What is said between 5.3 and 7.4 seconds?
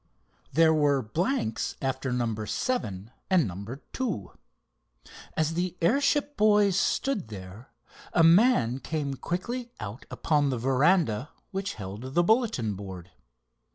As the airship boys stood